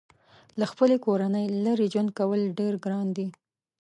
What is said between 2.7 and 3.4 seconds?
ګران دي.